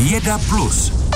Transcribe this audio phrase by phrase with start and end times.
[0.00, 1.09] Rieda Plus.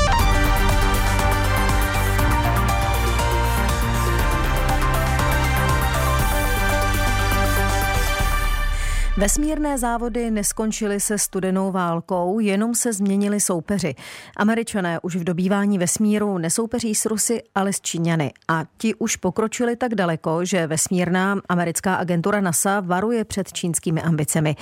[9.17, 13.95] Vesmírné závody neskončily se studenou válkou, jenom se změnili soupeři.
[14.37, 18.33] Američané už v dobývání vesmíru nesoupeří s Rusy, ale s Číňany.
[18.49, 24.57] A ti už pokročili tak daleko, že vesmírná americká agentura NASA varuje před čínskými ambicemi.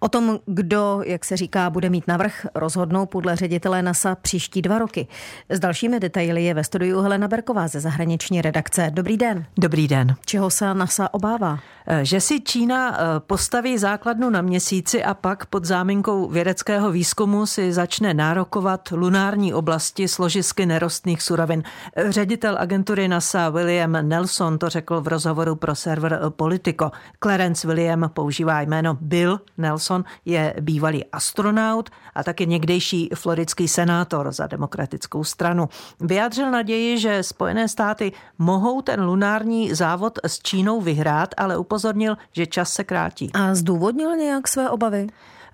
[0.00, 4.78] O tom, kdo, jak se říká, bude mít navrh, rozhodnou podle ředitele NASA příští dva
[4.78, 5.06] roky.
[5.48, 8.90] S dalšími detaily je ve studiu Helena Berková ze zahraniční redakce.
[8.94, 9.46] Dobrý den.
[9.58, 10.14] Dobrý den.
[10.24, 11.58] Čeho se NASA obává?
[12.02, 17.72] Že si Čína eh, postaví základnu na měsíci a pak pod záminkou vědeckého výzkumu si
[17.72, 21.62] začne nárokovat lunární oblasti složisky nerostných surovin.
[22.08, 26.90] Ředitel agentury NASA William Nelson to řekl v rozhovoru pro server Politico.
[27.22, 34.46] Clarence William používá jméno Bill Nelson, je bývalý astronaut a taky někdejší floridský senátor za
[34.46, 35.68] demokratickou stranu.
[36.00, 42.46] Vyjádřil naději, že Spojené státy mohou ten lunární závod s Čínou vyhrát, ale upozornil, že
[42.46, 43.30] čas se krátí.
[43.34, 43.54] A
[43.86, 45.06] zdůvodnil nějak své obavy?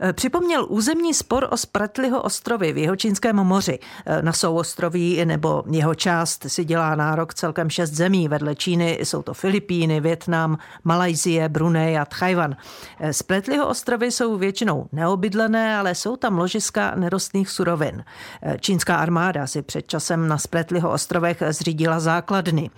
[0.04, 3.78] Eh, připomněl územní spor o Spratliho ostrovy v Jihočínském moři.
[4.06, 8.28] Eh, na souostroví nebo jeho část si dělá nárok celkem šest zemí.
[8.28, 12.56] Vedle Číny jsou to Filipíny, Větnam, Malajzie, Brunei a Tchajvan.
[13.00, 18.04] Eh, Spratliho ostrovy jsou většinou neobydlené, ale jsou tam ložiska nerostných surovin.
[18.60, 22.70] Čínská armáda si před časem na Spratliho ostrovech zřídila základny.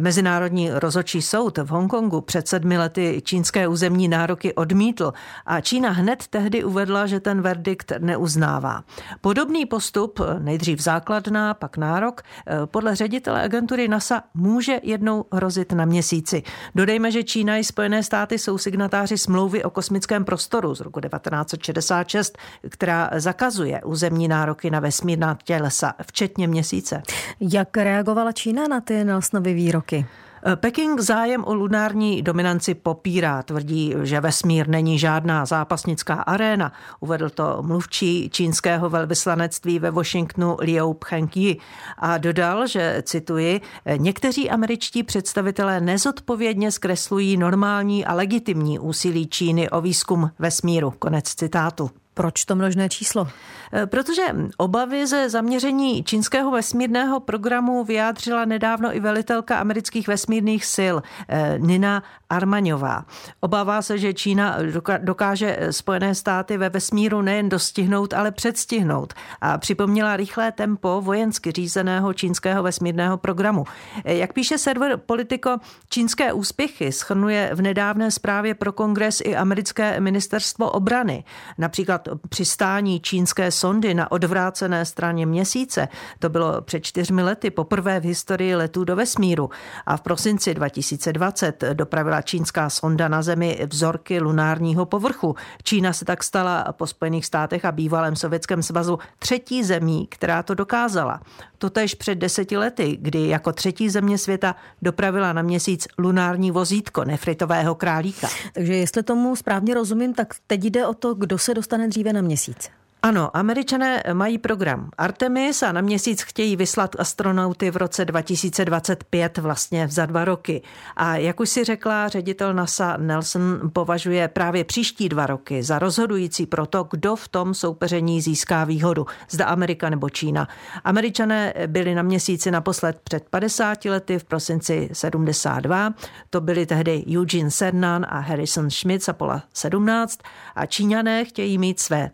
[0.00, 5.12] Mezinárodní rozočí soud v Hongkongu před sedmi lety čínské územní nároky odmítl
[5.46, 8.84] a Čína hned tehdy uvedla, že ten verdikt neuznává.
[9.20, 12.22] Podobný postup, nejdřív základná, pak nárok,
[12.64, 16.42] podle ředitele agentury NASA může jednou hrozit na měsíci.
[16.74, 22.38] Dodejme, že Čína i Spojené státy jsou signatáři smlouvy o kosmickém prostoru z roku 1966,
[22.68, 27.02] která zakazuje územní nároky na vesmírná tělesa, včetně měsíce.
[27.40, 30.06] Jak reagovala Čína na ty Nelsonovy výroky?
[30.46, 33.42] Eh, Peking zájem o lunární dominanci popírá.
[33.42, 36.72] Tvrdí, že vesmír není žádná zápasnická aréna.
[37.00, 41.56] Uvedl to mluvčí čínského velvyslanectví ve Washingtonu Liu Pchengyi
[41.98, 43.60] a dodal, že, cituji,
[43.96, 50.90] někteří američtí představitelé nezodpovědně zkreslují normální a legitimní úsilí Číny o výzkum vesmíru.
[50.98, 51.90] Konec citátu.
[52.14, 53.28] Proč to množné číslo?
[53.72, 54.22] Eh, protože
[54.56, 60.96] obavy ze zaměření čínského vesmírného programu vyjádřila nedávno i velitelka amerických vesmírných sil
[61.28, 63.04] eh, Nina Armaňová.
[63.40, 64.58] Obává se, že Čína
[64.98, 72.14] dokáže Spojené státy ve vesmíru nejen dostihnout, ale předstihnout a připomněla rychlé tempo vojensky řízeného
[72.14, 73.64] čínského vesmírného programu.
[74.04, 80.00] Eh, jak píše server Politico, čínské úspěchy schrnuje v nedávné zprávě pro kongres i americké
[80.00, 81.24] ministerstvo obrany.
[81.58, 85.88] Například přistání čínské sondy na odvrácené straně měsíce.
[86.18, 89.50] To bylo před čtyřmi lety poprvé v historii letů do vesmíru.
[89.86, 95.34] A v prosinci 2020 dopravila čínská sonda na Zemi vzorky lunárního povrchu.
[95.62, 100.54] Čína se tak stala po Spojených státech a bývalém Sovětském svazu třetí zemí, která to
[100.54, 101.20] dokázala.
[101.58, 107.74] Totež před deseti lety, kdy jako třetí země světa dopravila na měsíc lunární vozítko nefritového
[107.74, 108.28] králíka.
[108.52, 112.20] Takže jestli tomu správně rozumím, tak teď jde o to, kdo se dostane dříve na
[112.20, 112.70] měsíc.
[113.02, 119.88] Ano, američané mají program Artemis a na měsíc chtějí vyslat astronauty v roce 2025, vlastně
[119.88, 120.62] za dva roky.
[120.96, 126.46] A jak už si řekla, ředitel NASA Nelson považuje právě příští dva roky za rozhodující
[126.46, 130.48] pro to, kdo v tom soupeření získá výhodu, zda Amerika nebo Čína.
[130.84, 135.94] Američané byli na měsíci naposled před 50 lety v prosinci 72.
[136.30, 140.18] To byli tehdy Eugene Cernan a Harrison Schmitt z Apollo 17
[140.54, 142.10] a Číňané chtějí mít své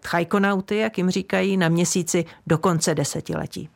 [0.76, 3.68] tchajkonauty jak jim říkají, na měsíci do konce desetiletí.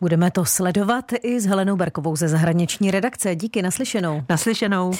[0.00, 3.36] Budeme to sledovat i s Helenou Berkovou ze zahraniční redakce.
[3.36, 4.22] Díky, naslyšenou.
[4.28, 4.92] Naslyšenou.